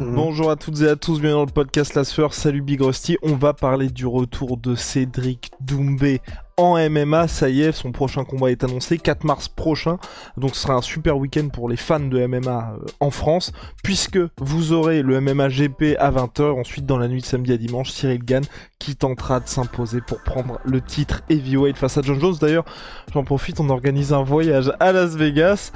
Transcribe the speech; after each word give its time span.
Bonjour 0.00 0.50
à 0.50 0.56
toutes 0.56 0.80
et 0.80 0.88
à 0.88 0.96
tous, 0.96 1.20
bienvenue 1.20 1.40
dans 1.40 1.44
le 1.44 1.52
podcast 1.52 1.94
La 1.94 2.04
Sueur, 2.04 2.32
salut 2.32 2.62
Big 2.62 2.80
Rusty. 2.80 3.18
On 3.20 3.34
va 3.34 3.52
parler 3.52 3.90
du 3.90 4.06
retour 4.06 4.56
de 4.56 4.74
Cédric 4.74 5.50
Doumbé 5.60 6.22
en 6.56 6.78
MMA, 6.88 7.28
ça 7.28 7.50
y 7.50 7.60
est, 7.60 7.72
son 7.72 7.92
prochain 7.92 8.24
combat 8.24 8.50
est 8.50 8.64
annoncé, 8.64 8.96
4 8.96 9.24
mars 9.24 9.48
prochain, 9.48 9.98
donc 10.38 10.54
ce 10.54 10.62
sera 10.62 10.74
un 10.74 10.80
super 10.80 11.18
week-end 11.18 11.48
pour 11.48 11.68
les 11.68 11.76
fans 11.76 12.00
de 12.00 12.26
MMA 12.26 12.76
euh, 12.76 12.86
en 13.00 13.10
France, 13.10 13.52
puisque 13.84 14.18
vous 14.38 14.72
aurez 14.72 15.02
le 15.02 15.20
MMA 15.20 15.48
GP 15.48 15.96
à 15.98 16.10
20h, 16.10 16.58
ensuite 16.58 16.86
dans 16.86 16.98
la 16.98 17.06
nuit 17.06 17.20
de 17.20 17.26
samedi 17.26 17.52
à 17.52 17.58
dimanche, 17.58 17.90
Cyril 17.90 18.24
Gann 18.24 18.44
qui 18.78 18.96
tentera 18.96 19.40
de 19.40 19.48
s'imposer 19.48 20.00
pour 20.00 20.22
prendre 20.22 20.58
le 20.64 20.80
titre 20.80 21.22
heavyweight 21.28 21.76
face 21.76 21.98
à 21.98 22.02
John 22.02 22.18
Jones. 22.18 22.36
D'ailleurs, 22.40 22.64
j'en 23.12 23.24
profite, 23.24 23.60
on 23.60 23.68
organise 23.68 24.14
un 24.14 24.22
voyage 24.22 24.72
à 24.80 24.92
Las 24.92 25.16
Vegas. 25.16 25.72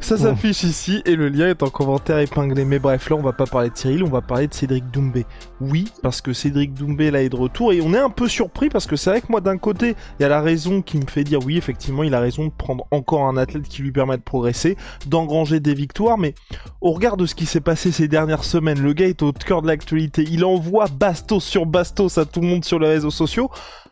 Ça 0.00 0.16
s'affiche 0.16 0.62
ici 0.62 1.02
et 1.04 1.16
le 1.16 1.28
lien 1.28 1.48
est 1.48 1.62
en 1.62 1.68
commentaire 1.68 2.18
épinglé. 2.18 2.64
Mais 2.64 2.78
bref, 2.78 3.10
là 3.10 3.16
on 3.16 3.20
va 3.20 3.32
pas 3.32 3.44
parler 3.44 3.68
de 3.68 3.76
Cyril, 3.76 4.02
on 4.02 4.08
va 4.08 4.22
parler 4.22 4.46
de 4.46 4.54
Cédric 4.54 4.90
Doumbé. 4.90 5.26
Oui, 5.60 5.92
parce 6.02 6.22
que 6.22 6.32
Cédric 6.32 6.72
Doumbé 6.72 7.10
là 7.10 7.22
est 7.22 7.28
de 7.28 7.36
retour 7.36 7.72
et 7.72 7.82
on 7.82 7.92
est 7.92 7.98
un 7.98 8.08
peu 8.08 8.26
surpris 8.26 8.70
parce 8.70 8.86
que 8.86 8.96
c'est 8.96 9.10
vrai 9.10 9.20
que 9.20 9.26
moi 9.28 9.40
d'un 9.42 9.58
côté, 9.58 9.96
il 10.18 10.22
y 10.22 10.24
a 10.24 10.28
la 10.28 10.40
raison 10.40 10.80
qui 10.80 10.96
me 10.96 11.06
fait 11.06 11.24
dire 11.24 11.40
oui, 11.44 11.58
effectivement, 11.58 12.04
il 12.04 12.14
a 12.14 12.20
raison 12.20 12.46
de 12.46 12.52
prendre 12.52 12.86
encore 12.90 13.26
un 13.26 13.36
athlète 13.36 13.68
qui 13.68 13.82
lui 13.82 13.92
permet 13.92 14.16
de 14.16 14.22
progresser, 14.22 14.78
d'engranger 15.06 15.60
des 15.60 15.74
victoires, 15.74 16.16
mais 16.16 16.34
au 16.80 16.92
regard 16.92 17.18
de 17.18 17.26
ce 17.26 17.34
qui 17.34 17.44
s'est 17.44 17.60
passé 17.60 17.92
ces 17.92 18.08
dernières 18.08 18.44
semaines, 18.44 18.80
le 18.80 18.94
gars 18.94 19.08
est 19.08 19.22
au 19.22 19.32
cœur 19.32 19.60
de 19.60 19.66
l'actualité, 19.66 20.24
il 20.30 20.44
envoie 20.44 20.86
bastos 20.86 21.44
sur 21.44 21.66
bastos 21.66 22.16
à 22.16 22.24
tout 22.24 22.40
le 22.40 22.46
monde 22.46 22.64
sur 22.64 22.78
les 22.78 22.88
réseaux 22.88 23.10
sociaux. 23.10 23.50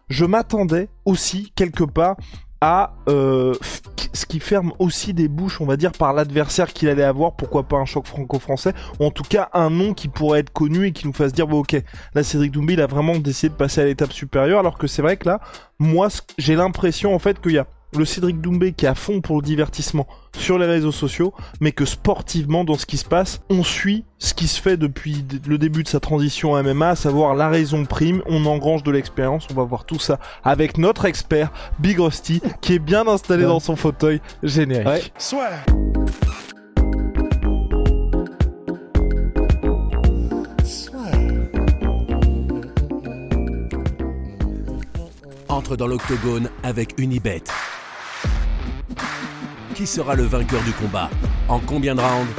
Je 0.08 0.24
m'attendais 0.24 0.88
aussi 1.04 1.52
quelque 1.56 1.84
part 1.84 2.16
à 2.60 2.94
euh, 3.08 3.54
ce 4.12 4.26
qui 4.26 4.40
ferme 4.40 4.72
aussi 4.78 5.14
des 5.14 5.28
bouches, 5.28 5.60
on 5.60 5.66
va 5.66 5.76
dire, 5.76 5.92
par 5.92 6.12
l'adversaire 6.12 6.72
qu'il 6.72 6.88
allait 6.88 7.02
avoir, 7.02 7.36
pourquoi 7.36 7.64
pas 7.64 7.76
un 7.76 7.84
choc 7.84 8.06
franco-français, 8.06 8.72
ou 8.98 9.04
en 9.04 9.10
tout 9.10 9.22
cas 9.22 9.50
un 9.52 9.70
nom 9.70 9.94
qui 9.94 10.08
pourrait 10.08 10.40
être 10.40 10.52
connu 10.52 10.86
et 10.86 10.92
qui 10.92 11.06
nous 11.06 11.12
fasse 11.12 11.32
dire, 11.32 11.46
bon 11.46 11.60
ok, 11.60 11.82
là 12.14 12.22
Cédric 12.22 12.52
Doumbé, 12.52 12.74
il 12.74 12.80
a 12.80 12.86
vraiment 12.86 13.16
décidé 13.18 13.50
de 13.50 13.54
passer 13.54 13.82
à 13.82 13.84
l'étape 13.84 14.12
supérieure, 14.12 14.60
alors 14.60 14.78
que 14.78 14.86
c'est 14.86 15.02
vrai 15.02 15.16
que 15.16 15.28
là, 15.28 15.40
moi, 15.78 16.08
j'ai 16.38 16.56
l'impression 16.56 17.14
en 17.14 17.18
fait 17.18 17.40
qu'il 17.40 17.52
y 17.52 17.58
a 17.58 17.66
le 17.94 18.04
Cédric 18.04 18.40
Doumbé 18.40 18.72
qui 18.72 18.86
est 18.86 18.88
à 18.88 18.94
fond 18.94 19.20
pour 19.20 19.36
le 19.36 19.42
divertissement 19.42 20.06
sur 20.36 20.58
les 20.58 20.66
réseaux 20.66 20.92
sociaux, 20.92 21.32
mais 21.60 21.72
que 21.72 21.84
sportivement, 21.84 22.64
dans 22.64 22.76
ce 22.76 22.86
qui 22.86 22.98
se 22.98 23.04
passe, 23.04 23.40
on 23.48 23.64
suit 23.64 24.04
ce 24.18 24.34
qui 24.34 24.48
se 24.48 24.60
fait 24.60 24.76
depuis 24.76 25.24
le 25.46 25.58
début 25.58 25.82
de 25.82 25.88
sa 25.88 26.00
transition 26.00 26.54
à 26.54 26.62
MMA, 26.62 26.90
à 26.90 26.96
savoir 26.96 27.34
la 27.34 27.48
raison 27.48 27.84
prime, 27.84 28.22
on 28.26 28.44
engrange 28.46 28.82
de 28.82 28.90
l'expérience, 28.90 29.46
on 29.50 29.54
va 29.54 29.64
voir 29.64 29.84
tout 29.84 29.98
ça 29.98 30.18
avec 30.44 30.78
notre 30.78 31.04
expert, 31.04 31.52
Big 31.78 31.98
Rusty, 31.98 32.40
qui 32.60 32.74
est 32.74 32.78
bien 32.78 33.06
installé 33.06 33.44
dans 33.44 33.60
son 33.60 33.76
fauteuil 33.76 34.20
générique. 34.42 35.12
Soit. 35.18 35.50
Entre 45.48 45.76
dans 45.76 45.86
l'octogone 45.86 46.50
avec 46.62 46.94
Unibet. 46.98 47.44
Qui 49.76 49.86
sera 49.86 50.14
le 50.14 50.22
vainqueur 50.22 50.62
du 50.64 50.72
combat 50.72 51.10
En 51.50 51.60
combien 51.60 51.94
de 51.94 52.00
rounds? 52.00 52.32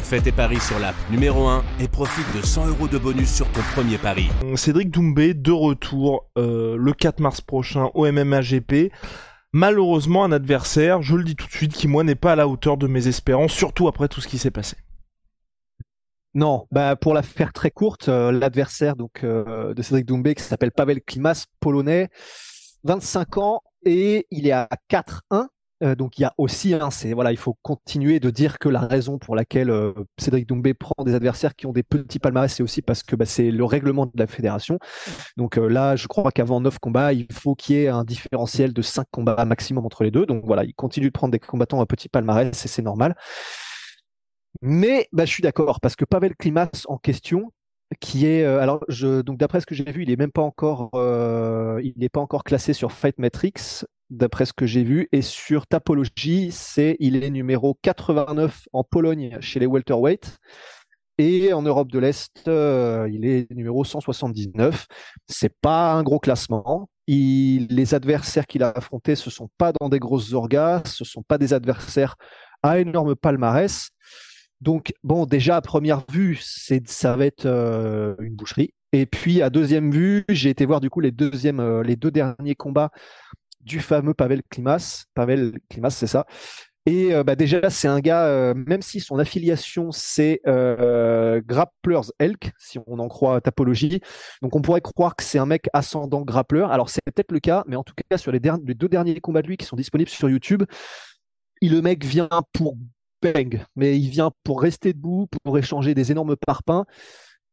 Fais 0.00 0.20
tes 0.20 0.32
paris 0.32 0.58
sur 0.58 0.80
l'app 0.80 0.96
numéro 1.12 1.46
1 1.46 1.62
et 1.78 1.86
profite 1.86 2.26
de 2.36 2.44
100 2.44 2.70
euros 2.70 2.88
de 2.88 2.98
bonus 2.98 3.32
sur 3.32 3.46
ton 3.52 3.60
premier 3.72 3.98
pari. 3.98 4.28
Cédric 4.56 4.90
Doumbé, 4.90 5.32
de 5.32 5.52
retour 5.52 6.28
euh, 6.36 6.76
le 6.76 6.92
4 6.92 7.20
mars 7.20 7.40
prochain 7.40 7.90
au 7.94 8.10
MMA 8.10 8.40
GP. 8.40 8.92
Malheureusement, 9.52 10.24
un 10.24 10.32
adversaire, 10.32 11.02
je 11.02 11.14
le 11.14 11.22
dis 11.22 11.36
tout 11.36 11.46
de 11.46 11.52
suite, 11.52 11.72
qui 11.72 11.86
moi 11.86 12.02
n'est 12.02 12.16
pas 12.16 12.32
à 12.32 12.36
la 12.36 12.48
hauteur 12.48 12.76
de 12.76 12.88
mes 12.88 13.06
espérances, 13.06 13.52
surtout 13.52 13.86
après 13.86 14.08
tout 14.08 14.20
ce 14.20 14.26
qui 14.26 14.38
s'est 14.38 14.50
passé. 14.50 14.76
Non, 16.34 16.66
bah 16.72 16.96
pour 16.96 17.14
la 17.14 17.22
faire 17.22 17.52
très 17.52 17.70
courte, 17.70 18.08
euh, 18.08 18.32
l'adversaire 18.32 18.96
donc 18.96 19.22
euh, 19.22 19.72
de 19.72 19.82
Cédric 19.82 20.06
Doumbé 20.06 20.34
qui 20.34 20.42
s'appelle 20.42 20.72
Pavel 20.72 21.00
Klimas, 21.00 21.44
polonais, 21.60 22.08
25 22.82 23.38
ans 23.38 23.62
et 23.84 24.26
il 24.32 24.48
est 24.48 24.52
à 24.52 24.68
4-1 24.90 25.46
euh, 25.82 25.94
donc 25.94 26.18
il 26.18 26.22
y 26.22 26.24
a 26.24 26.32
aussi, 26.38 26.74
hein, 26.74 26.88
voilà, 27.14 27.32
il 27.32 27.36
faut 27.36 27.56
continuer 27.62 28.20
de 28.20 28.30
dire 28.30 28.58
que 28.58 28.68
la 28.68 28.80
raison 28.80 29.18
pour 29.18 29.34
laquelle 29.34 29.70
euh, 29.70 29.92
Cédric 30.18 30.46
Doumbé 30.46 30.74
prend 30.74 31.04
des 31.04 31.14
adversaires 31.14 31.56
qui 31.56 31.66
ont 31.66 31.72
des 31.72 31.82
petits 31.82 32.18
palmarès, 32.18 32.52
c'est 32.52 32.62
aussi 32.62 32.82
parce 32.82 33.02
que 33.02 33.16
bah, 33.16 33.24
c'est 33.24 33.50
le 33.50 33.64
règlement 33.64 34.06
de 34.06 34.12
la 34.14 34.26
fédération. 34.26 34.78
Donc 35.36 35.58
euh, 35.58 35.68
là, 35.68 35.96
je 35.96 36.06
crois 36.06 36.30
qu'avant 36.30 36.60
9 36.60 36.78
combats, 36.78 37.12
il 37.12 37.26
faut 37.32 37.54
qu'il 37.54 37.76
y 37.76 37.80
ait 37.80 37.88
un 37.88 38.04
différentiel 38.04 38.72
de 38.72 38.82
5 38.82 39.06
combats 39.10 39.44
maximum 39.44 39.84
entre 39.84 40.04
les 40.04 40.10
deux. 40.10 40.24
Donc 40.24 40.44
voilà, 40.44 40.64
il 40.64 40.74
continue 40.74 41.06
de 41.06 41.12
prendre 41.12 41.32
des 41.32 41.40
combattants 41.40 41.80
à 41.80 41.86
petit 41.86 42.08
palmarès, 42.08 42.64
et 42.64 42.68
c'est 42.68 42.82
normal. 42.82 43.16
Mais 44.60 45.08
bah, 45.12 45.24
je 45.24 45.30
suis 45.30 45.42
d'accord 45.42 45.80
parce 45.80 45.96
que 45.96 46.04
Pavel 46.04 46.36
Klimas 46.36 46.70
en 46.86 46.98
question, 46.98 47.52
qui 48.00 48.26
est 48.26 48.44
alors 48.44 48.80
donc 49.24 49.36
d'après 49.38 49.60
ce 49.60 49.66
que 49.66 49.74
j'ai 49.74 49.84
vu, 49.84 50.04
il 50.04 50.10
est 50.10 50.16
même 50.16 50.32
pas 50.32 50.42
encore 50.42 50.90
n'est 50.94 52.08
pas 52.08 52.20
encore 52.20 52.44
classé 52.44 52.72
sur 52.72 52.92
Fight 52.92 53.18
Matrix 53.18 53.84
d'après 54.12 54.46
ce 54.46 54.52
que 54.52 54.66
j'ai 54.66 54.84
vu. 54.84 55.08
Et 55.12 55.22
sur 55.22 55.66
Tapologie, 55.66 56.50
c'est 56.52 56.96
il 57.00 57.22
est 57.22 57.30
numéro 57.30 57.78
89 57.82 58.68
en 58.72 58.84
Pologne 58.84 59.38
chez 59.40 59.58
les 59.58 59.66
welterweight. 59.66 60.38
Et 61.18 61.52
en 61.52 61.62
Europe 61.62 61.90
de 61.90 61.98
l'Est, 61.98 62.48
euh, 62.48 63.08
il 63.12 63.24
est 63.24 63.50
numéro 63.50 63.84
179. 63.84 64.86
C'est 65.28 65.54
pas 65.60 65.92
un 65.92 66.02
gros 66.02 66.18
classement. 66.18 66.88
Les 67.08 67.94
adversaires 67.94 68.46
qu'il 68.46 68.62
a 68.62 68.70
affrontés, 68.70 69.16
ce 69.16 69.30
sont 69.30 69.50
pas 69.58 69.72
dans 69.78 69.88
des 69.88 69.98
grosses 69.98 70.32
orgas, 70.32 70.82
ce 70.86 71.04
sont 71.04 71.22
pas 71.22 71.36
des 71.36 71.52
adversaires 71.52 72.16
à 72.62 72.78
énorme 72.78 73.14
palmarès. 73.14 73.90
Donc, 74.60 74.94
bon, 75.02 75.26
déjà 75.26 75.56
à 75.56 75.60
première 75.60 76.04
vue, 76.10 76.38
c'est, 76.40 76.88
ça 76.88 77.16
va 77.16 77.26
être 77.26 77.46
euh, 77.46 78.14
une 78.20 78.34
boucherie. 78.34 78.72
Et 78.92 79.06
puis 79.06 79.42
à 79.42 79.50
deuxième 79.50 79.90
vue, 79.90 80.24
j'ai 80.28 80.50
été 80.50 80.66
voir 80.66 80.80
du 80.80 80.90
coup 80.90 81.00
les 81.00 81.12
deuxièmes, 81.12 81.60
euh, 81.60 81.82
les 81.82 81.96
deux 81.96 82.10
derniers 82.10 82.54
combats 82.54 82.90
du 83.62 83.80
fameux 83.80 84.14
Pavel 84.14 84.42
Klimas. 84.50 85.04
Pavel 85.14 85.58
Klimas, 85.68 85.90
c'est 85.90 86.06
ça. 86.06 86.26
Et 86.84 87.14
euh, 87.14 87.22
bah, 87.22 87.36
déjà, 87.36 87.70
c'est 87.70 87.86
un 87.86 88.00
gars, 88.00 88.26
euh, 88.26 88.54
même 88.54 88.82
si 88.82 88.98
son 88.98 89.18
affiliation 89.20 89.92
c'est 89.92 90.40
euh, 90.48 91.40
Grapplers 91.44 92.10
Elk, 92.18 92.52
si 92.58 92.78
on 92.88 92.98
en 92.98 93.06
croit 93.08 93.40
Tapologie, 93.40 94.00
donc 94.42 94.56
on 94.56 94.62
pourrait 94.62 94.80
croire 94.80 95.14
que 95.14 95.22
c'est 95.22 95.38
un 95.38 95.46
mec 95.46 95.68
ascendant 95.72 96.22
grappleur. 96.22 96.72
Alors 96.72 96.90
c'est 96.90 97.00
peut-être 97.04 97.30
le 97.30 97.38
cas, 97.38 97.62
mais 97.68 97.76
en 97.76 97.84
tout 97.84 97.94
cas 97.94 98.18
sur 98.18 98.32
les, 98.32 98.40
deux 98.40 98.88
derniers 98.88 99.20
combats 99.20 99.42
de 99.42 99.46
lui 99.46 99.56
qui 99.56 99.66
sont 99.66 99.76
disponibles 99.76 100.10
sur 100.10 100.28
YouTube, 100.28 100.64
il, 101.60 101.72
le 101.72 101.82
mec 101.82 102.04
vient 102.04 102.28
pour 102.52 102.76
bang, 103.22 103.64
mais 103.76 103.96
il 103.96 104.08
vient 104.08 104.32
pour 104.42 104.60
rester 104.60 104.92
debout, 104.92 105.28
pour 105.44 105.56
échanger 105.58 105.94
des 105.94 106.10
énormes 106.10 106.34
parpaings. 106.34 106.84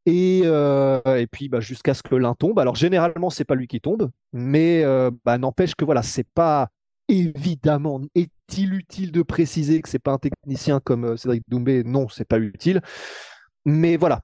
Et, 0.06 0.42
euh, 0.46 1.02
et 1.18 1.28
puis 1.28 1.50
bah, 1.50 1.60
jusqu'à 1.60 1.94
ce 1.94 2.02
que 2.02 2.16
l'un 2.16 2.34
tombe. 2.34 2.60
Alors 2.60 2.76
généralement, 2.76 3.30
c'est 3.30 3.46
pas 3.46 3.56
lui 3.56 3.68
qui 3.68 3.82
tombe, 3.82 4.10
mais 4.34 4.84
euh, 4.84 5.12
bah, 5.26 5.38
n'empêche 5.38 5.76
que 5.76 5.86
voilà, 5.86 6.02
c'est 6.04 6.28
pas 6.34 6.70
évidemment 7.08 8.02
est-il 8.16 8.74
utile 8.74 9.12
de 9.12 9.24
préciser 9.24 9.82
que 9.82 9.90
c'est 9.90 10.00
pas 10.00 10.12
un 10.12 10.18
technicien 10.18 10.80
comme 10.80 11.06
euh, 11.06 11.18
Cédric 11.18 11.44
Doumbé? 11.48 11.84
Non, 11.84 12.08
c'est 12.10 12.28
pas 12.28 12.40
utile. 12.40 12.82
Mais 13.66 13.98
voilà, 13.98 14.22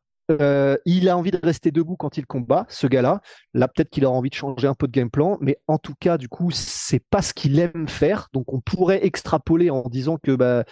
il 0.85 1.09
a 1.09 1.17
envie 1.17 1.31
de 1.31 1.39
rester 1.44 1.71
debout 1.71 1.97
quand 1.97 2.17
il 2.17 2.25
combat, 2.25 2.65
ce 2.69 2.88
gars-là. 2.88 3.21
Là, 3.53 3.67
peut-être 3.67 3.89
qu'il 3.89 4.05
a 4.05 4.09
envie 4.09 4.29
de 4.29 4.35
changer 4.35 4.67
un 4.67 4.73
peu 4.73 4.88
de 4.88 4.91
game 4.91 5.11
plan, 5.11 5.38
mais 5.41 5.59
en 5.67 5.77
tout 5.77 5.94
cas, 6.00 6.17
du 6.17 6.29
coup, 6.29 6.50
c'est 6.51 7.03
pas 7.11 7.21
ce 7.21 7.33
qu'il 7.33 7.59
aime 7.59 7.88
faire. 7.88 8.29
Donc, 8.33 8.51
on 8.53 8.61
pourrait 8.61 9.05
extrapoler 9.05 9.69
en 9.69 9.83
disant 9.83 10.17
que 10.17 10.35
bah, 10.35 10.63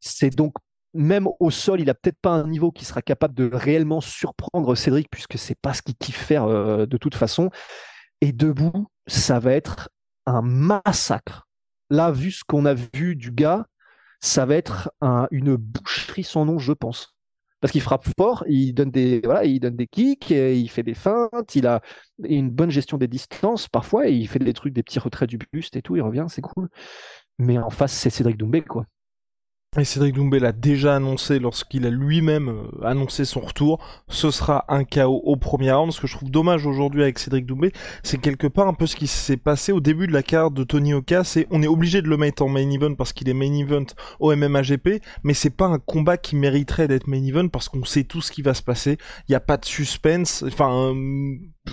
c'est 0.00 0.30
donc 0.30 0.54
même 0.98 1.28
au 1.38 1.50
sol, 1.50 1.80
il 1.80 1.88
a 1.88 1.94
peut-être 1.94 2.18
pas 2.20 2.32
un 2.32 2.48
niveau 2.48 2.72
qui 2.72 2.84
sera 2.84 3.02
capable 3.02 3.34
de 3.34 3.48
réellement 3.52 4.00
surprendre 4.00 4.74
Cédric, 4.74 5.08
puisque 5.10 5.38
c'est 5.38 5.58
pas 5.60 5.72
ce 5.72 5.80
qu'il 5.82 5.94
kiffe 5.94 6.18
faire 6.18 6.44
euh, 6.44 6.86
de 6.86 6.96
toute 6.96 7.14
façon. 7.14 7.50
Et 8.20 8.32
debout, 8.32 8.88
ça 9.06 9.38
va 9.38 9.52
être 9.52 9.90
un 10.26 10.42
massacre. 10.42 11.46
Là, 11.88 12.10
vu 12.10 12.32
ce 12.32 12.42
qu'on 12.44 12.66
a 12.66 12.74
vu 12.74 13.14
du 13.14 13.30
gars, 13.30 13.66
ça 14.20 14.44
va 14.44 14.56
être 14.56 14.90
une 15.30 15.54
boucherie 15.56 16.24
sans 16.24 16.44
nom, 16.44 16.58
je 16.58 16.72
pense. 16.72 17.14
Parce 17.60 17.72
qu'il 17.72 17.80
frappe 17.80 18.06
fort, 18.18 18.44
il 18.48 18.72
donne 18.72 18.90
des 18.90 19.20
voilà, 19.24 19.44
il 19.44 19.60
donne 19.60 19.76
des 19.76 19.86
kicks, 19.86 20.30
il 20.30 20.68
fait 20.68 20.82
des 20.82 20.94
feintes, 20.94 21.54
il 21.54 21.66
a 21.66 21.80
une 22.24 22.50
bonne 22.50 22.70
gestion 22.70 22.98
des 22.98 23.08
distances 23.08 23.68
parfois, 23.68 24.08
et 24.08 24.12
il 24.12 24.28
fait 24.28 24.38
des 24.40 24.52
trucs, 24.52 24.74
des 24.74 24.82
petits 24.82 24.98
retraits 24.98 25.28
du 25.28 25.38
buste 25.52 25.76
et 25.76 25.82
tout, 25.82 25.96
il 25.96 26.02
revient, 26.02 26.26
c'est 26.28 26.42
cool. 26.42 26.68
Mais 27.38 27.58
en 27.58 27.70
face, 27.70 27.92
c'est 27.92 28.10
Cédric 28.10 28.36
Doumbé, 28.36 28.62
quoi. 28.62 28.84
Et 29.78 29.84
Cédric 29.84 30.14
Doumbé 30.14 30.38
l'a 30.38 30.52
déjà 30.52 30.96
annoncé 30.96 31.38
lorsqu'il 31.38 31.86
a 31.86 31.90
lui-même 31.90 32.48
euh, 32.48 32.84
annoncé 32.84 33.24
son 33.24 33.40
retour, 33.40 33.78
ce 34.08 34.30
sera 34.30 34.64
un 34.68 34.84
chaos 34.84 35.22
au 35.24 35.36
premier 35.36 35.72
round. 35.72 35.92
Ce 35.92 36.00
que 36.00 36.06
je 36.06 36.16
trouve 36.16 36.30
dommage 36.30 36.66
aujourd'hui 36.66 37.02
avec 37.02 37.18
Cédric 37.18 37.46
Doumbé, 37.46 37.72
c'est 38.02 38.18
quelque 38.18 38.46
part 38.46 38.68
un 38.68 38.74
peu 38.74 38.86
ce 38.86 38.96
qui 38.96 39.06
s'est 39.06 39.36
passé 39.36 39.72
au 39.72 39.80
début 39.80 40.06
de 40.06 40.12
la 40.12 40.22
carte 40.22 40.54
de 40.54 40.64
Tony 40.64 40.94
Oka, 40.94 41.24
c'est 41.24 41.46
on 41.50 41.62
est 41.62 41.68
obligé 41.68 42.02
de 42.02 42.08
le 42.08 42.16
mettre 42.16 42.42
en 42.42 42.48
main 42.48 42.70
event 42.70 42.94
parce 42.94 43.12
qu'il 43.12 43.28
est 43.28 43.34
main 43.34 43.52
event 43.52 43.86
au 44.20 44.34
MMAGP, 44.34 45.02
mais 45.22 45.34
c'est 45.34 45.50
pas 45.50 45.66
un 45.66 45.78
combat 45.78 46.16
qui 46.16 46.36
mériterait 46.36 46.88
d'être 46.88 47.06
main 47.06 47.24
event 47.24 47.48
parce 47.48 47.68
qu'on 47.68 47.84
sait 47.84 48.04
tout 48.04 48.20
ce 48.20 48.32
qui 48.32 48.42
va 48.42 48.54
se 48.54 48.62
passer, 48.62 48.98
il 49.28 49.32
n'y 49.32 49.36
a 49.36 49.40
pas 49.40 49.56
de 49.56 49.64
suspense, 49.64 50.44
enfin 50.46 50.94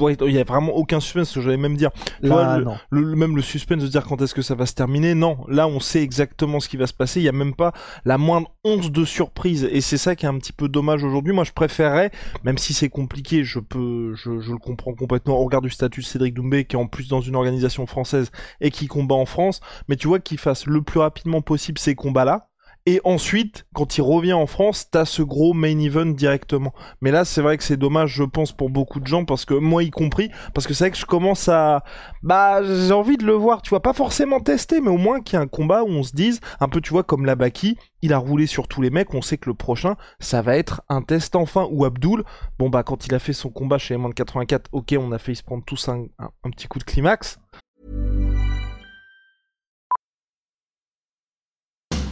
il 0.10 0.32
y 0.32 0.40
a 0.40 0.44
vraiment 0.44 0.74
aucun 0.74 1.00
suspense, 1.00 1.40
je 1.40 1.50
vais 1.50 1.58
même 1.58 1.78
dire. 1.78 1.92
Là, 2.22 2.60
le, 2.90 3.16
même 3.16 3.36
le 3.36 3.42
suspense 3.42 3.84
de 3.84 3.88
dire 3.88 4.06
quand 4.06 4.22
est-ce 4.22 4.34
que 4.34 4.42
ça 4.42 4.56
va 4.56 4.66
se 4.66 4.74
terminer, 4.74 5.14
non. 5.14 5.38
Là, 5.48 5.68
on 5.68 5.80
sait 5.80 6.02
exactement 6.02 6.60
ce 6.60 6.70
qui 6.70 6.78
va 6.78 6.88
se 6.88 6.94
passer. 6.94 7.20
Il 7.20 7.24
y 7.24 7.30
a 7.30 7.34
même 7.34 7.56
pas 7.56 7.74
la 8.06 8.18
moindre 8.18 8.52
once 8.64 8.92
de 8.92 9.06
surprise. 9.06 9.68
Et 9.72 9.82
c'est 9.82 9.98
ça 9.98 10.16
qui 10.16 10.26
est 10.26 10.30
un 10.30 10.38
petit 10.38 10.54
peu 10.54 10.68
dommage 10.68 11.04
aujourd'hui. 11.04 11.34
Moi, 11.34 11.44
je 11.44 11.52
préférerais, 11.52 12.12
même 12.44 12.58
si 12.58 12.74
c'est 12.74 12.90
compliqué, 12.90 13.44
je 13.44 13.60
peux, 13.60 14.14
je, 14.16 14.40
je, 14.40 14.52
le 14.52 14.58
comprends 14.58 14.94
complètement 14.94 15.40
au 15.40 15.44
regard 15.46 15.62
du 15.62 15.70
statut 15.70 16.02
de 16.02 16.06
Cédric 16.06 16.34
Doumbé, 16.34 16.66
qui 16.66 16.76
est 16.76 16.80
en 16.80 16.88
plus 16.88 17.08
dans 17.08 17.22
une 17.22 17.36
organisation 17.36 17.86
française 17.86 18.32
et 18.62 18.72
qui 18.72 18.88
combat 18.88 19.16
en 19.16 19.26
France. 19.26 19.60
Mais 19.88 19.96
tu 19.96 20.08
vois 20.08 20.20
qu'il 20.20 20.38
fasse 20.38 20.66
le 20.66 20.82
plus 20.82 21.00
rapidement 21.00 21.42
possible 21.42 21.80
ces 21.80 21.96
combats-là 21.96 22.50
et 22.88 23.02
ensuite, 23.04 23.66
quand 23.74 23.98
il 23.98 24.04
revient 24.04 24.34
en 24.34 24.46
France, 24.46 24.90
t'as 24.92 25.06
ce 25.06 25.24
gros 25.24 25.54
main 25.54 25.80
event 25.80 26.06
directement. 26.06 26.72
Mais 27.02 27.10
là, 27.10 27.26
c'est 27.26 27.42
vrai 27.42 27.58
que 27.58 27.64
c'est 27.64 27.78
dommage, 27.78 28.14
je 28.14 28.24
pense, 28.24 28.52
pour 28.52 28.70
beaucoup 28.70 29.00
de 29.00 29.08
gens, 29.08 29.26
parce 29.26 29.44
que 29.44 29.56
moi 29.56 29.82
y 29.82 29.90
compris, 29.90 30.30
parce 30.54 30.68
que 30.68 30.76
c'est 30.76 30.84
vrai 30.84 30.92
que 30.92 30.98
je 30.98 31.06
commence 31.06 31.50
à, 31.50 31.84
bah, 32.22 32.62
j'ai 32.64 32.94
envie 32.94 33.18
de 33.18 33.26
le 33.26 33.34
voir, 33.34 33.64
tu 33.64 33.72
vois, 33.72 33.82
pas 33.82 33.94
forcément 33.94 34.40
tester, 34.40 34.82
mais 34.82 34.92
au 34.92 34.98
moins 34.98 35.22
qu'il 35.22 35.38
y 35.38 35.42
ait 35.42 35.44
un 35.44 35.48
combat 35.48 35.84
où 35.84 35.88
on 35.88 36.04
se 36.04 36.14
dise, 36.14 36.42
un 36.60 36.70
peu, 36.70 36.80
tu 36.80 36.92
vois, 36.92 37.04
comme 37.04 37.26
la 37.26 37.36
Baki, 37.36 37.76
il 38.04 38.14
a 38.14 38.20
roulé 38.20 38.46
sur 38.46 38.68
tous 38.68 38.84
les 38.84 38.92
mecs, 38.92 39.16
on 39.16 39.24
sait 39.24 39.38
que 39.38 39.50
le 39.50 39.56
prochain, 39.56 39.96
ça 40.20 40.44
va 40.44 40.56
être 40.56 40.84
un 40.88 41.02
test 41.02 41.36
enfin, 41.36 41.68
ou 41.72 41.86
Abdul, 41.86 42.24
bon 42.60 42.70
bah, 42.70 42.84
quand 42.84 43.08
il 43.08 43.16
a 43.16 43.20
fait 43.20 43.34
son 43.34 43.50
combat 43.50 43.80
chez 43.80 43.96
M1 43.96 44.14
84, 44.14 44.70
ok, 44.74 44.96
on 45.00 45.12
a 45.12 45.18
fait 45.18 45.34
se 45.34 45.44
prendre 45.44 45.64
tous 45.66 45.90
un 45.90 46.06
petit 46.52 46.68
coup 46.68 46.78
de 46.78 46.84
climax, 46.84 47.40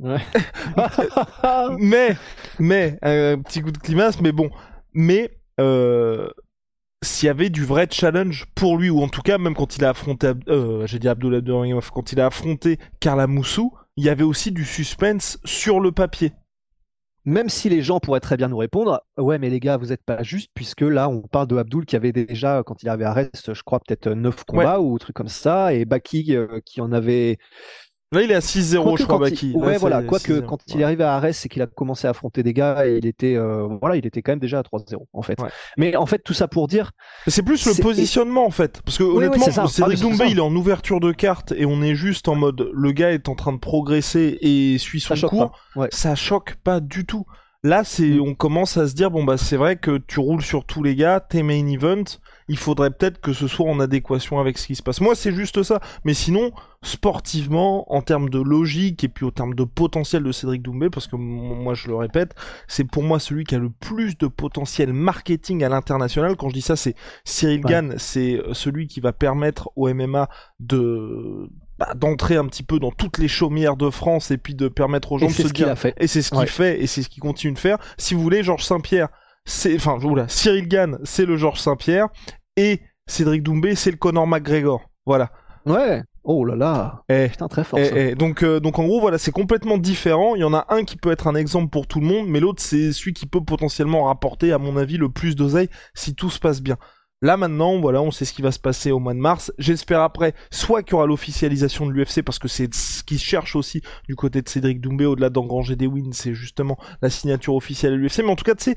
mais, 1.78 2.16
mais, 2.58 2.98
un 3.02 3.38
petit 3.40 3.60
coup 3.62 3.70
de 3.70 3.78
climax, 3.78 4.20
mais 4.20 4.32
bon. 4.32 4.50
Mais, 4.92 5.30
euh, 5.60 6.28
s'il 7.02 7.26
y 7.26 7.30
avait 7.30 7.50
du 7.50 7.64
vrai 7.64 7.86
challenge 7.90 8.46
pour 8.54 8.76
lui, 8.76 8.90
ou 8.90 9.02
en 9.02 9.08
tout 9.08 9.22
cas, 9.22 9.38
même 9.38 9.54
quand 9.54 9.76
il 9.76 9.84
a 9.84 9.90
affronté, 9.90 10.32
euh, 10.48 10.86
j'ai 10.86 10.98
dit 10.98 11.08
Abdullah 11.08 11.40
quand 11.92 12.12
il 12.12 12.20
a 12.20 12.26
affronté 12.26 12.78
Carla 13.00 13.26
Moussou, 13.26 13.72
il 13.96 14.04
y 14.04 14.08
avait 14.08 14.24
aussi 14.24 14.52
du 14.52 14.64
suspense 14.64 15.38
sur 15.44 15.80
le 15.80 15.92
papier. 15.92 16.32
Même 17.26 17.50
si 17.50 17.68
les 17.68 17.82
gens 17.82 18.00
pourraient 18.00 18.20
très 18.20 18.38
bien 18.38 18.48
nous 18.48 18.56
répondre, 18.56 19.02
ouais, 19.18 19.38
mais 19.38 19.50
les 19.50 19.60
gars, 19.60 19.76
vous 19.76 19.86
n'êtes 19.88 20.04
pas 20.04 20.22
juste, 20.22 20.50
puisque 20.54 20.80
là, 20.80 21.08
on 21.10 21.20
parle 21.20 21.48
de 21.48 21.56
Abdul 21.56 21.84
qui 21.84 21.94
avait 21.94 22.12
déjà, 22.12 22.62
quand 22.64 22.82
il 22.82 22.88
arrivait 22.88 23.04
à 23.04 23.12
Rest, 23.12 23.52
je 23.52 23.62
crois, 23.62 23.78
peut-être 23.78 24.08
9 24.08 24.44
combats 24.44 24.80
ou 24.80 24.98
trucs 24.98 25.16
comme 25.16 25.28
ça, 25.28 25.74
et 25.74 25.84
Baki 25.84 26.34
euh, 26.34 26.60
qui 26.64 26.80
en 26.80 26.92
avait 26.92 27.36
Là, 28.12 28.22
il 28.22 28.30
est 28.32 28.34
à 28.34 28.40
6-0, 28.40 28.98
je 28.98 29.04
crois, 29.04 29.18
Baki. 29.18 29.52
Ouais, 29.54 29.78
voilà. 29.78 30.02
Quoique, 30.02 30.40
quand 30.40 30.58
il 30.74 30.80
est 30.80 30.84
arrivé 30.84 31.04
à 31.04 31.14
Arès, 31.14 31.36
c'est 31.36 31.48
qu'il 31.48 31.62
a 31.62 31.68
commencé 31.68 32.08
à 32.08 32.10
affronter 32.10 32.42
des 32.42 32.52
gars 32.52 32.84
et 32.84 32.96
il 32.96 33.06
était, 33.06 33.36
euh, 33.36 33.68
voilà, 33.80 33.94
il 33.94 34.04
était 34.04 34.20
quand 34.20 34.32
même 34.32 34.40
déjà 34.40 34.58
à 34.58 34.62
3-0, 34.62 35.06
en 35.12 35.22
fait. 35.22 35.38
Mais 35.76 35.94
en 35.94 36.06
fait, 36.06 36.18
tout 36.18 36.34
ça 36.34 36.48
pour 36.48 36.66
dire. 36.66 36.90
C'est 37.28 37.44
plus 37.44 37.64
le 37.66 37.80
positionnement, 37.80 38.44
en 38.44 38.50
fait. 38.50 38.82
Parce 38.82 38.98
que, 38.98 39.04
honnêtement, 39.04 39.68
Cédric 39.68 39.98
ah, 39.98 40.02
Doumbé, 40.02 40.24
il 40.28 40.38
est 40.38 40.40
en 40.40 40.54
ouverture 40.54 40.98
de 40.98 41.12
carte 41.12 41.52
et 41.56 41.66
on 41.66 41.82
est 41.82 41.94
juste 41.94 42.26
en 42.26 42.34
mode, 42.34 42.68
le 42.72 42.92
gars 42.92 43.12
est 43.12 43.28
en 43.28 43.36
train 43.36 43.52
de 43.52 43.58
progresser 43.58 44.38
et 44.40 44.76
suit 44.78 45.00
son 45.00 45.14
cours. 45.28 45.52
Ça 45.90 46.16
choque 46.16 46.56
pas 46.64 46.80
du 46.80 47.06
tout. 47.06 47.24
Là, 47.62 47.84
c'est, 47.84 48.08
mm. 48.08 48.20
on 48.20 48.34
commence 48.34 48.76
à 48.78 48.88
se 48.88 48.94
dire, 48.94 49.10
bon, 49.10 49.24
bah, 49.24 49.36
c'est 49.36 49.56
vrai 49.56 49.76
que 49.76 49.98
tu 49.98 50.18
roules 50.18 50.42
sur 50.42 50.64
tous 50.64 50.82
les 50.82 50.96
gars, 50.96 51.20
tes 51.20 51.42
main 51.42 51.66
events, 51.66 52.18
il 52.48 52.56
faudrait 52.56 52.90
peut-être 52.90 53.20
que 53.20 53.34
ce 53.34 53.46
soit 53.46 53.66
en 53.66 53.80
adéquation 53.80 54.40
avec 54.40 54.56
ce 54.56 54.66
qui 54.66 54.74
se 54.74 54.82
passe. 54.82 55.00
Moi, 55.00 55.14
c'est 55.14 55.32
juste 55.32 55.62
ça. 55.62 55.78
Mais 56.04 56.14
sinon, 56.14 56.52
sportivement, 56.82 57.92
en 57.92 58.00
termes 58.00 58.30
de 58.30 58.40
logique 58.40 59.04
et 59.04 59.08
puis 59.08 59.26
au 59.26 59.30
terme 59.30 59.54
de 59.54 59.64
potentiel 59.64 60.22
de 60.22 60.32
Cédric 60.32 60.62
Doumbé, 60.62 60.88
parce 60.88 61.06
que 61.06 61.16
moi, 61.16 61.74
je 61.74 61.88
le 61.88 61.96
répète, 61.96 62.34
c'est 62.66 62.84
pour 62.84 63.02
moi 63.02 63.20
celui 63.20 63.44
qui 63.44 63.54
a 63.54 63.58
le 63.58 63.70
plus 63.70 64.16
de 64.16 64.26
potentiel 64.26 64.94
marketing 64.94 65.62
à 65.62 65.68
l'international. 65.68 66.36
Quand 66.36 66.48
je 66.48 66.54
dis 66.54 66.62
ça, 66.62 66.76
c'est 66.76 66.94
Cyril 67.24 67.60
Gann, 67.60 67.94
c'est 67.98 68.38
euh, 68.38 68.54
celui 68.54 68.86
qui 68.86 69.00
va 69.00 69.12
permettre 69.12 69.70
au 69.76 69.92
MMA 69.92 70.28
de 70.60 71.50
bah, 71.80 71.94
d'entrer 71.94 72.36
un 72.36 72.46
petit 72.46 72.62
peu 72.62 72.78
dans 72.78 72.90
toutes 72.90 73.16
les 73.16 73.26
chaumières 73.26 73.74
de 73.74 73.88
France 73.88 74.30
et 74.30 74.36
puis 74.36 74.54
de 74.54 74.68
permettre 74.68 75.12
aux 75.12 75.18
gens 75.18 75.28
de 75.28 75.32
se 75.32 75.48
dire. 75.48 75.78
Fait. 75.78 75.94
Et 75.98 76.08
c'est 76.08 76.20
ce 76.20 76.30
qu'il 76.30 76.46
fait 76.46 76.78
et 76.78 76.86
c'est 76.86 77.02
ce 77.02 77.08
qu'il 77.08 77.22
continue 77.22 77.54
de 77.54 77.58
faire. 77.58 77.78
Si 77.96 78.12
vous 78.12 78.20
voulez, 78.20 78.42
Georges 78.42 78.64
Saint-Pierre, 78.64 79.08
c'est, 79.46 79.76
enfin, 79.76 79.98
Cyril 80.28 80.68
Gann, 80.68 80.98
c'est 81.04 81.24
le 81.24 81.38
Georges 81.38 81.60
Saint-Pierre 81.60 82.08
et 82.58 82.80
Cédric 83.06 83.42
Doumbé, 83.42 83.76
c'est 83.76 83.90
le 83.90 83.96
Conor 83.96 84.26
McGregor. 84.26 84.90
Voilà. 85.06 85.30
Ouais. 85.64 86.02
Oh 86.22 86.44
là 86.44 86.54
là. 86.54 87.02
Et, 87.08 87.24
eh, 87.24 87.28
Putain, 87.30 87.48
très 87.48 87.64
fort. 87.64 87.78
Et, 87.78 87.90
eh, 87.94 88.08
eh, 88.10 88.14
donc, 88.14 88.42
euh, 88.42 88.60
donc 88.60 88.78
en 88.78 88.84
gros, 88.84 89.00
voilà, 89.00 89.16
c'est 89.16 89.32
complètement 89.32 89.78
différent. 89.78 90.34
Il 90.34 90.40
y 90.40 90.44
en 90.44 90.52
a 90.52 90.66
un 90.68 90.84
qui 90.84 90.98
peut 90.98 91.10
être 91.10 91.28
un 91.28 91.34
exemple 91.34 91.70
pour 91.70 91.86
tout 91.86 92.00
le 92.00 92.06
monde, 92.06 92.28
mais 92.28 92.40
l'autre, 92.40 92.60
c'est 92.60 92.92
celui 92.92 93.14
qui 93.14 93.24
peut 93.24 93.42
potentiellement 93.42 94.04
rapporter, 94.04 94.52
à 94.52 94.58
mon 94.58 94.76
avis, 94.76 94.98
le 94.98 95.08
plus 95.08 95.34
d'oseille 95.34 95.70
si 95.94 96.14
tout 96.14 96.28
se 96.28 96.38
passe 96.38 96.60
bien. 96.60 96.76
Là 97.22 97.36
maintenant, 97.36 97.78
voilà, 97.78 98.00
on 98.00 98.10
sait 98.10 98.24
ce 98.24 98.32
qui 98.32 98.40
va 98.40 98.50
se 98.50 98.58
passer 98.58 98.92
au 98.92 98.98
mois 98.98 99.12
de 99.12 99.18
mars. 99.18 99.52
J'espère 99.58 100.00
après, 100.00 100.34
soit 100.50 100.82
qu'il 100.82 100.92
y 100.92 100.94
aura 100.94 101.06
l'officialisation 101.06 101.86
de 101.86 101.92
l'UFC, 101.92 102.22
parce 102.22 102.38
que 102.38 102.48
c'est 102.48 102.72
ce 102.72 103.04
qu'ils 103.04 103.18
cherche 103.18 103.56
aussi 103.56 103.82
du 104.08 104.16
côté 104.16 104.40
de 104.40 104.48
Cédric 104.48 104.80
Doumbé, 104.80 105.04
au-delà 105.04 105.28
d'engranger 105.28 105.76
des 105.76 105.86
wins, 105.86 106.14
c'est 106.14 106.32
justement 106.32 106.78
la 107.02 107.10
signature 107.10 107.54
officielle 107.54 107.92
de 107.92 107.96
l'UFC. 107.98 108.20
Mais 108.20 108.30
en 108.30 108.36
tout 108.36 108.44
cas, 108.44 108.54
tu 108.54 108.64
sais, 108.64 108.76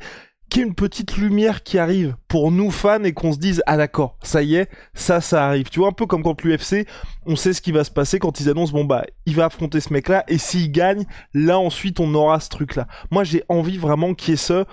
qu'il 0.49 0.59
y 0.59 0.65
ait 0.65 0.67
une 0.67 0.75
petite 0.75 1.15
lumière 1.15 1.63
qui 1.63 1.79
arrive 1.79 2.17
pour 2.27 2.51
nous 2.51 2.69
fans 2.69 3.03
et 3.03 3.13
qu'on 3.13 3.31
se 3.31 3.39
dise 3.39 3.63
ah 3.65 3.77
d'accord 3.77 4.17
ça 4.21 4.43
y 4.43 4.55
est 4.55 4.69
ça 4.93 5.21
ça 5.21 5.47
arrive 5.47 5.69
tu 5.69 5.79
vois 5.79 5.87
un 5.87 5.93
peu 5.93 6.05
comme 6.05 6.21
quand 6.21 6.43
l'UFC 6.43 6.85
on 7.25 7.35
sait 7.35 7.53
ce 7.53 7.61
qui 7.61 7.71
va 7.71 7.83
se 7.83 7.89
passer 7.89 8.19
quand 8.19 8.39
ils 8.39 8.49
annoncent 8.49 8.73
bon 8.73 8.83
bah 8.83 9.05
il 9.25 9.35
va 9.35 9.45
affronter 9.45 9.79
ce 9.79 9.91
mec 9.91 10.09
là 10.09 10.23
et 10.27 10.37
s'il 10.37 10.71
gagne 10.71 11.05
là 11.33 11.57
ensuite 11.57 11.99
on 11.99 12.13
aura 12.13 12.39
ce 12.39 12.49
truc 12.49 12.75
là 12.75 12.87
moi 13.09 13.23
j'ai 13.23 13.43
envie 13.49 13.77
vraiment 13.77 14.13
qu'il 14.13 14.31
y 14.31 14.33
ait 14.33 14.37
ce 14.37 14.65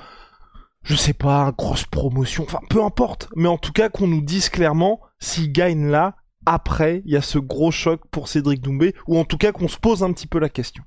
je 0.82 0.94
sais 0.94 1.12
pas 1.12 1.52
grosse 1.56 1.84
promotion 1.84 2.44
enfin 2.44 2.60
peu 2.68 2.82
importe 2.82 3.28
mais 3.36 3.48
en 3.48 3.58
tout 3.58 3.72
cas 3.72 3.88
qu'on 3.88 4.06
nous 4.06 4.22
dise 4.22 4.48
clairement 4.48 5.00
s'il 5.18 5.52
gagne 5.52 5.88
là 5.88 6.16
après 6.46 7.02
il 7.04 7.12
y 7.12 7.16
a 7.16 7.22
ce 7.22 7.38
gros 7.38 7.70
choc 7.70 8.00
pour 8.10 8.28
Cédric 8.28 8.60
Doumbé 8.60 8.94
ou 9.06 9.18
en 9.18 9.24
tout 9.24 9.38
cas 9.38 9.52
qu'on 9.52 9.68
se 9.68 9.78
pose 9.78 10.02
un 10.02 10.12
petit 10.12 10.26
peu 10.26 10.38
la 10.38 10.48
question 10.48 10.84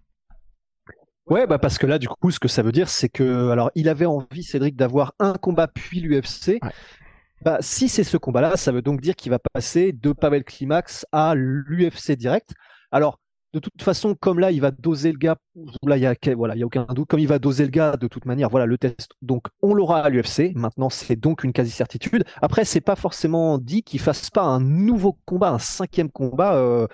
Ouais, 1.27 1.47
bah 1.47 1.57
parce 1.57 1.77
que 1.77 1.85
là, 1.85 1.99
du 1.99 2.09
coup, 2.09 2.31
ce 2.31 2.39
que 2.39 2.49
ça 2.49 2.63
veut 2.63 2.73
dire, 2.73 2.89
c'est 2.89 3.07
que, 3.07 3.49
alors, 3.49 3.71
il 3.75 3.87
avait 3.87 4.05
envie, 4.05 4.43
Cédric, 4.43 4.75
d'avoir 4.75 5.13
un 5.19 5.33
combat 5.33 5.67
puis 5.67 6.01
l'UFC. 6.01 6.59
Bah, 7.43 7.57
si 7.61 7.87
c'est 7.87 8.03
ce 8.03 8.17
combat-là, 8.17 8.57
ça 8.57 8.71
veut 8.71 8.81
donc 8.81 9.01
dire 9.01 9.15
qu'il 9.15 9.29
va 9.29 9.39
passer 9.39 9.93
de 9.93 10.11
Pavel 10.11 10.43
Climax 10.43 11.05
à 11.11 11.33
l'UFC 11.35 12.11
direct. 12.17 12.53
Alors, 12.91 13.19
de 13.53 13.59
toute 13.59 13.83
façon, 13.83 14.15
comme 14.15 14.39
là, 14.39 14.51
il 14.51 14.61
va 14.61 14.71
doser 14.71 15.11
le 15.11 15.17
gars, 15.17 15.37
là, 15.83 15.95
il 15.97 16.01
y 16.01 16.07
a, 16.07 16.15
voilà, 16.35 16.55
il 16.55 16.59
y 16.59 16.63
a 16.63 16.65
aucun 16.65 16.85
doute, 16.85 17.07
comme 17.07 17.19
il 17.19 17.27
va 17.27 17.37
doser 17.37 17.65
le 17.65 17.69
gars, 17.69 17.95
de 17.97 18.07
toute 18.07 18.25
manière, 18.25 18.49
voilà, 18.49 18.65
le 18.65 18.79
test. 18.79 19.11
Donc, 19.21 19.45
on 19.61 19.75
l'aura 19.75 20.01
à 20.01 20.09
l'UFC. 20.09 20.53
Maintenant, 20.55 20.89
c'est 20.89 21.15
donc 21.15 21.43
une 21.43 21.53
quasi-certitude. 21.53 22.23
Après, 22.41 22.65
c'est 22.65 22.81
pas 22.81 22.95
forcément 22.95 23.59
dit 23.59 23.83
qu'il 23.83 23.99
fasse 23.99 24.31
pas 24.31 24.41
un 24.41 24.59
nouveau 24.59 25.19
combat, 25.25 25.51
un 25.51 25.59
cinquième 25.59 26.09
combat, 26.09 26.55
euh, 26.55 26.87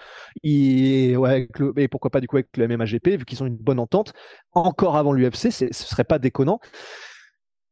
et, 0.43 1.15
ouais, 1.15 1.47
et 1.77 1.87
pourquoi 1.87 2.11
pas 2.11 2.19
du 2.19 2.27
coup 2.27 2.35
avec 2.35 2.55
le 2.57 2.67
MMAGP, 2.67 3.07
vu 3.07 3.25
qu'ils 3.25 3.41
ont 3.41 3.47
une 3.47 3.57
bonne 3.57 3.79
entente, 3.79 4.11
encore 4.51 4.97
avant 4.97 5.13
l'UFC, 5.13 5.51
ce 5.51 5.67
serait 5.71 6.03
pas 6.03 6.19
déconnant. 6.19 6.59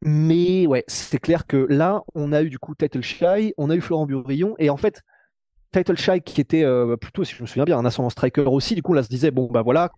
Mais 0.01 0.67
ouais, 0.67 0.83
c'est 0.87 1.19
clair 1.19 1.47
que 1.47 1.57
là, 1.69 2.03
on 2.13 2.31
a 2.31 2.43
eu 2.43 2.49
du 2.49 2.59
coup 2.59 2.75
Title 2.75 3.01
Shy, 3.01 3.53
on 3.57 3.69
a 3.69 3.75
eu 3.75 3.81
Florent 3.81 4.05
Burillon, 4.05 4.55
et 4.59 4.69
en 4.69 4.77
fait, 4.77 5.01
Title 5.71 5.97
Shy 5.97 6.21
qui 6.21 6.41
était 6.41 6.63
euh, 6.63 6.95
plutôt, 6.97 7.23
si 7.23 7.35
je 7.35 7.41
me 7.41 7.47
souviens 7.47 7.65
bien, 7.65 7.77
un 7.77 7.85
ascendant 7.85 8.09
striker 8.09 8.45
aussi. 8.47 8.75
Du 8.75 8.81
coup, 8.81 8.93
là, 8.93 9.03
se 9.03 9.09
disait, 9.09 9.31
bon, 9.31 9.47
bah 9.51 9.61
voilà, 9.61 9.91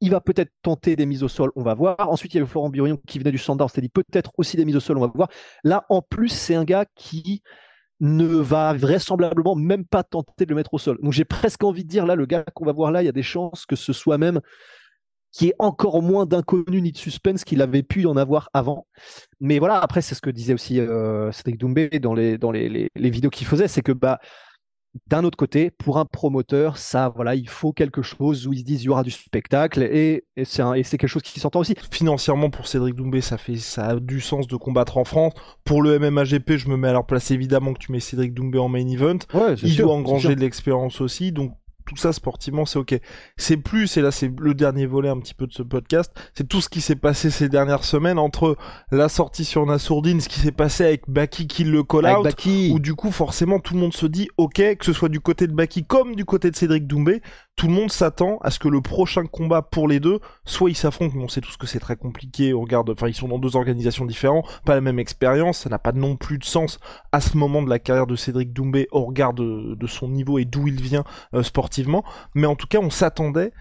il 0.00 0.10
va 0.10 0.20
peut-être 0.20 0.52
tenter 0.62 0.96
des 0.96 1.06
mises 1.06 1.22
au 1.22 1.28
sol, 1.28 1.50
on 1.56 1.62
va 1.62 1.74
voir. 1.74 1.96
Ensuite, 1.98 2.34
il 2.34 2.38
y 2.38 2.40
avait 2.40 2.48
Florent 2.48 2.70
Burion 2.70 2.98
qui 3.06 3.18
venait 3.18 3.32
du 3.32 3.38
standard, 3.38 3.68
on 3.76 3.80
dit 3.80 3.88
peut-être 3.88 4.32
aussi 4.36 4.56
des 4.56 4.64
mises 4.64 4.76
au 4.76 4.80
sol, 4.80 4.98
on 4.98 5.02
va 5.02 5.12
voir. 5.14 5.28
Là, 5.64 5.84
en 5.88 6.02
plus, 6.02 6.28
c'est 6.28 6.54
un 6.54 6.64
gars 6.64 6.86
qui 6.94 7.42
ne 8.00 8.26
va 8.26 8.72
vraisemblablement 8.72 9.54
même 9.54 9.84
pas 9.84 10.02
tenter 10.02 10.44
de 10.44 10.50
le 10.50 10.56
mettre 10.56 10.74
au 10.74 10.78
sol. 10.78 10.98
Donc 11.00 11.12
j'ai 11.12 11.24
presque 11.24 11.62
envie 11.62 11.84
de 11.84 11.88
dire 11.88 12.04
là, 12.04 12.16
le 12.16 12.26
gars 12.26 12.44
qu'on 12.52 12.64
va 12.64 12.72
voir 12.72 12.90
là, 12.90 13.00
il 13.00 13.06
y 13.06 13.08
a 13.08 13.12
des 13.12 13.22
chances 13.22 13.64
que 13.64 13.76
ce 13.76 13.92
soit 13.92 14.18
même 14.18 14.40
qui 15.30 15.48
est 15.48 15.54
encore 15.58 16.02
moins 16.02 16.26
d'inconnu 16.26 16.82
ni 16.82 16.92
de 16.92 16.98
suspense 16.98 17.44
qu'il 17.44 17.62
avait 17.62 17.82
pu 17.82 18.06
en 18.06 18.16
avoir 18.16 18.50
avant. 18.52 18.86
Mais 19.40 19.58
voilà, 19.58 19.78
après, 19.78 20.02
c'est 20.02 20.14
ce 20.14 20.20
que 20.20 20.30
disait 20.30 20.52
aussi 20.52 20.78
euh, 20.78 21.32
Cédric 21.32 21.58
Doumbé 21.58 21.88
dans 22.00 22.12
les, 22.12 22.36
dans 22.36 22.50
les, 22.50 22.90
les, 22.94 23.10
vidéos 23.10 23.30
qu'il 23.30 23.46
faisait, 23.46 23.66
c'est 23.66 23.80
que 23.80 23.92
bah, 23.92 24.20
d'un 25.06 25.24
autre 25.24 25.36
côté, 25.36 25.70
pour 25.70 25.98
un 25.98 26.04
promoteur, 26.04 26.76
ça, 26.76 27.08
voilà, 27.08 27.34
il 27.34 27.48
faut 27.48 27.72
quelque 27.72 28.02
chose 28.02 28.46
où 28.46 28.52
ils 28.52 28.60
se 28.60 28.64
disent 28.64 28.82
il 28.82 28.86
y 28.86 28.88
aura 28.90 29.02
du 29.02 29.10
spectacle 29.10 29.82
et, 29.82 30.24
et 30.36 30.44
c'est 30.44 30.98
quelque 30.98 31.06
chose 31.06 31.22
qui 31.22 31.40
s'entend 31.40 31.60
aussi. 31.60 31.74
Financièrement, 31.90 32.50
pour 32.50 32.66
Cédric 32.66 32.94
Doumbé, 32.94 33.20
ça, 33.20 33.38
fait, 33.38 33.56
ça 33.56 33.86
a 33.86 34.00
du 34.00 34.20
sens 34.20 34.46
de 34.46 34.56
combattre 34.56 34.98
en 34.98 35.04
France. 35.04 35.32
Pour 35.64 35.82
le 35.82 35.98
MMAGP, 35.98 36.56
je 36.56 36.68
me 36.68 36.76
mets 36.76 36.88
à 36.88 36.92
leur 36.92 37.06
place 37.06 37.30
évidemment 37.30 37.72
que 37.72 37.78
tu 37.78 37.92
mets 37.92 38.00
Cédric 38.00 38.34
Doumbé 38.34 38.58
en 38.58 38.68
main 38.68 38.86
event. 38.86 39.18
il 39.62 39.76
doit 39.76 39.94
engranger 39.94 40.34
de 40.34 40.40
l'expérience 40.40 41.00
aussi, 41.00 41.32
donc 41.32 41.52
tout 41.92 42.00
ça 42.00 42.12
sportivement 42.12 42.64
c'est 42.64 42.78
ok. 42.78 42.98
C'est 43.36 43.56
plus, 43.56 43.96
et 43.96 44.00
là 44.00 44.10
c'est 44.10 44.30
le 44.38 44.54
dernier 44.54 44.86
volet 44.86 45.08
un 45.08 45.18
petit 45.18 45.34
peu 45.34 45.46
de 45.46 45.52
ce 45.52 45.62
podcast, 45.62 46.12
c'est 46.34 46.48
tout 46.48 46.60
ce 46.60 46.68
qui 46.68 46.80
s'est 46.80 46.96
passé 46.96 47.30
ces 47.30 47.48
dernières 47.48 47.84
semaines 47.84 48.18
entre 48.18 48.56
la 48.90 49.08
sortie 49.08 49.44
sur 49.44 49.66
Nasourdine, 49.66 50.20
ce 50.20 50.28
qui 50.28 50.40
s'est 50.40 50.52
passé 50.52 50.84
avec 50.84 51.08
Baki 51.08 51.46
qui 51.46 51.64
le 51.64 51.82
call 51.82 52.06
out, 52.06 52.26
où 52.70 52.78
du 52.78 52.94
coup 52.94 53.10
forcément 53.10 53.58
tout 53.60 53.74
le 53.74 53.80
monde 53.80 53.94
se 53.94 54.06
dit 54.06 54.28
ok, 54.36 54.76
que 54.76 54.84
ce 54.84 54.92
soit 54.92 55.08
du 55.08 55.20
côté 55.20 55.46
de 55.46 55.52
Baki 55.52 55.84
comme 55.84 56.14
du 56.14 56.24
côté 56.24 56.50
de 56.50 56.56
Cédric 56.56 56.86
Doumbé, 56.86 57.22
tout 57.56 57.66
le 57.66 57.74
monde 57.74 57.92
s'attend 57.92 58.38
à 58.42 58.50
ce 58.50 58.58
que 58.58 58.68
le 58.68 58.80
prochain 58.80 59.26
combat 59.26 59.62
pour 59.62 59.86
les 59.86 60.00
deux, 60.00 60.20
soit 60.44 60.70
ils 60.70 60.76
s'affrontent, 60.76 61.14
mais 61.16 61.22
on 61.22 61.28
sait 61.28 61.40
tous 61.40 61.56
que 61.56 61.66
c'est 61.66 61.78
très 61.78 61.96
compliqué, 61.96 62.54
on 62.54 62.62
regarde, 62.62 62.90
enfin 62.90 63.08
ils 63.08 63.14
sont 63.14 63.28
dans 63.28 63.38
deux 63.38 63.56
organisations 63.56 64.06
différentes, 64.06 64.46
pas 64.64 64.74
la 64.74 64.80
même 64.80 64.98
expérience, 64.98 65.58
ça 65.58 65.70
n'a 65.70 65.78
pas 65.78 65.92
non 65.92 66.16
plus 66.16 66.38
de 66.38 66.44
sens 66.44 66.78
à 67.12 67.20
ce 67.20 67.36
moment 67.36 67.62
de 67.62 67.68
la 67.68 67.78
carrière 67.78 68.06
de 68.06 68.16
Cédric 68.16 68.52
Doumbé 68.52 68.88
au 68.90 69.04
regard 69.04 69.34
de, 69.34 69.76
son 69.86 70.08
niveau 70.08 70.38
et 70.38 70.44
d'où 70.44 70.68
il 70.68 70.80
vient 70.80 71.04
euh, 71.34 71.42
sportivement, 71.42 71.81
mais 72.34 72.46
en 72.46 72.56
tout 72.56 72.66
cas 72.66 72.78
on 72.78 72.90
s'attendait 72.90 73.52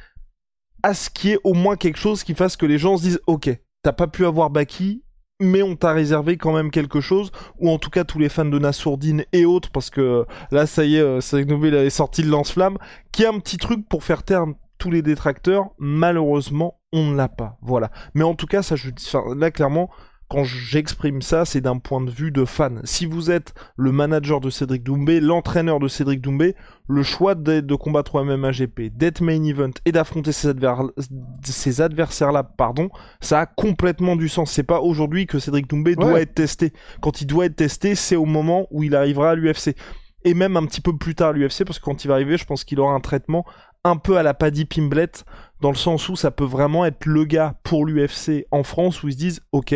à 0.84 0.94
ce 0.94 1.10
qu'il 1.10 1.30
y 1.32 1.34
ait 1.34 1.40
au 1.44 1.54
moins 1.54 1.76
quelque 1.76 2.00
chose 2.00 2.24
qui 2.24 2.34
fasse 2.34 2.58
que 2.58 2.66
les 2.66 2.78
gens 2.78 2.98
se 2.98 3.04
disent 3.04 3.22
ok, 3.28 3.50
t'as 3.84 3.94
pas 3.94 4.08
pu 4.08 4.26
avoir 4.26 4.50
Baki, 4.50 5.04
mais 5.42 5.64
on 5.64 5.76
t'a 5.76 5.92
réservé 5.92 6.38
quand 6.38 6.54
même 6.54 6.72
quelque 6.72 7.02
chose, 7.02 7.32
ou 7.60 7.70
en 7.70 7.80
tout 7.80 7.90
cas 7.90 8.04
tous 8.04 8.20
les 8.20 8.30
fans 8.30 8.46
de 8.46 8.60
Nassourdine 8.60 9.26
et 9.34 9.46
autres, 9.46 9.72
parce 9.72 9.90
que 9.90 10.26
là, 10.52 10.68
ça 10.68 10.86
y 10.86 10.96
est, 10.96 11.02
euh, 11.02 11.20
c'est 11.20 11.42
il 11.42 11.76
avait 11.76 11.90
sorti 11.90 12.22
le 12.22 12.30
lance-flamme, 12.30 12.78
qui 13.12 13.26
a 13.26 13.30
un 13.30 13.40
petit 13.40 13.58
truc 13.58 13.88
pour 13.90 14.04
faire 14.04 14.24
taire 14.24 14.46
tous 14.78 14.92
les 14.92 15.02
détracteurs. 15.02 15.72
Malheureusement, 15.80 16.80
on 16.94 17.12
ne 17.12 17.16
l'a 17.16 17.28
pas. 17.28 17.58
Voilà. 17.62 17.92
Mais 18.14 18.24
en 18.24 18.36
tout 18.36 18.46
cas, 18.46 18.62
ça, 18.62 18.76
je, 18.76 18.92
là, 19.36 19.52
clairement, 19.52 19.90
quand 20.32 20.46
j'exprime 20.46 21.22
ça, 21.22 21.44
c'est 21.44 21.60
d'un 21.60 21.78
point 21.78 22.00
de 22.00 22.10
vue 22.10 22.32
de 22.32 22.46
fan. 22.46 22.80
Si 22.86 23.06
vous 23.06 23.32
êtes 23.32 23.54
le 23.76 23.92
manager 23.92 24.40
de 24.40 24.50
Cédric 24.50 24.82
Doumbé, 24.82 25.20
l'entraîneur 25.20 25.78
de 25.82 25.90
Cédric 25.90 26.22
Doumbé, 26.22 26.56
le 26.88 27.04
choix 27.04 27.36
de, 27.36 27.60
de 27.60 27.76
combattre 27.76 28.16
au 28.16 28.24
MMAGP, 28.24 28.96
d'être 28.96 29.20
main 29.20 29.44
event 29.44 29.72
et 29.84 29.92
d'affronter 29.92 30.32
ces, 30.32 31.82
adversaires-là, 31.82 32.44
pardon, 32.44 32.88
ça 33.20 33.42
a 33.42 33.46
complètement 33.46 34.16
du 34.16 34.30
sens. 34.30 34.52
C'est 34.52 34.64
pas 34.64 34.80
aujourd'hui 34.80 35.28
que 35.28 35.38
Cédric 35.38 35.68
Doumbé 35.68 35.98
doit 35.98 36.22
être 36.22 36.34
testé. 36.34 36.72
Quand 37.02 37.20
il 37.20 37.28
doit 37.28 37.48
être 37.48 37.58
testé, 37.58 37.96
c'est 37.96 38.16
au 38.16 38.24
moment 38.24 38.68
où 38.72 38.84
il 38.84 38.96
arrivera 38.96 39.32
à 39.32 39.36
l'UFC. 39.36 39.76
Et 40.24 40.34
même 40.34 40.56
un 40.56 40.66
petit 40.66 40.80
peu 40.80 40.96
plus 40.96 41.14
tard 41.14 41.32
à 41.32 41.34
l'UFC, 41.34 41.66
parce 41.66 41.78
que 41.78 41.84
quand 41.84 42.06
il 42.06 42.08
va 42.08 42.14
arriver, 42.14 42.38
je 42.38 42.46
pense 42.46 42.64
qu'il 42.64 42.80
aura 42.80 42.94
un 42.94 43.02
traitement 43.02 43.46
un 43.84 43.98
peu 43.98 44.16
à 44.16 44.24
la 44.24 44.34
Paddy 44.34 44.64
Pimblet, 44.64 45.12
dans 45.60 45.72
le 45.72 45.76
sens 45.76 46.08
où 46.08 46.16
ça 46.16 46.32
peut 46.32 46.46
vraiment 46.46 46.86
être 46.86 47.06
le 47.06 47.26
gars 47.26 47.56
pour 47.64 47.86
l'UFC 47.86 48.46
en 48.52 48.64
France, 48.64 49.04
où 49.04 49.10
ils 49.10 49.14
se 49.14 49.18
disent, 49.18 49.42
ok, 49.52 49.76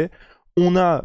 on 0.57 0.75
a 0.75 1.03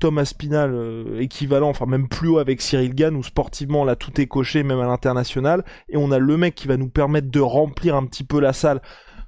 Thomas 0.00 0.24
Spinal 0.24 0.72
euh, 0.74 1.20
équivalent, 1.20 1.68
enfin 1.68 1.86
même 1.86 2.08
plus 2.08 2.28
haut 2.28 2.38
avec 2.38 2.60
Cyril 2.60 2.94
Gann, 2.94 3.14
où 3.14 3.22
sportivement 3.22 3.84
là 3.84 3.94
tout 3.94 4.20
est 4.20 4.26
coché, 4.26 4.62
même 4.62 4.80
à 4.80 4.86
l'international, 4.86 5.64
et 5.88 5.96
on 5.96 6.10
a 6.10 6.18
le 6.18 6.36
mec 6.36 6.54
qui 6.54 6.66
va 6.66 6.76
nous 6.76 6.88
permettre 6.88 7.30
de 7.30 7.40
remplir 7.40 7.94
un 7.94 8.06
petit 8.06 8.24
peu 8.24 8.40
la 8.40 8.52
salle, 8.52 8.82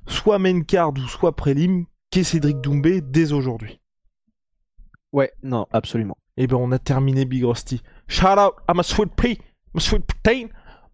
soit 0.06 0.38
main 0.38 0.62
card 0.62 0.92
ou 0.92 1.08
soit 1.08 1.36
prélim, 1.36 1.84
qu'est 2.10 2.24
Cédric 2.24 2.60
Doumbé 2.60 3.00
dès 3.00 3.32
aujourd'hui. 3.32 3.80
Ouais, 5.12 5.32
non, 5.44 5.66
absolument. 5.72 6.16
Et 6.36 6.44
eh 6.44 6.46
ben 6.48 6.56
on 6.56 6.72
a 6.72 6.80
terminé 6.80 7.24
Big 7.24 7.44
Rusty. 7.44 7.80
Shout 8.08 8.26
out 8.26 8.54
à 8.66 8.74
ma 8.74 8.82
sweet 8.82 9.14
pea, 9.14 9.38
ma 9.72 9.80
sweet 9.80 10.04
protein, 10.04 10.48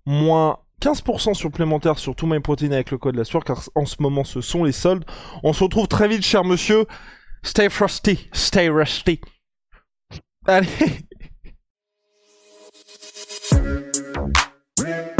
moins 0.05 0.59
15% 0.83 1.33
supplémentaire 1.33 1.99
sur 1.99 2.15
tout 2.15 2.27
my 2.27 2.41
protein 2.41 2.73
avec 2.73 2.91
le 2.91 2.99
code 2.99 3.17
la 3.17 3.25
sueur, 3.25 3.45
car 3.45 3.63
en 3.75 3.87
ce 3.87 3.97
moment 4.01 4.25
ce 4.25 4.43
sont 4.43 4.65
les 4.65 4.73
soldes. 4.73 5.05
On 5.43 5.55
se 5.55 5.65
retrouve 5.65 5.89
très 5.89 6.09
vite, 6.09 6.23
cher 6.23 6.45
monsieur. 6.45 6.85
Stay 7.43 7.69
frosty, 7.69 8.29
stay 8.33 8.69
rusty. 8.69 9.21
Allez. 10.47 11.03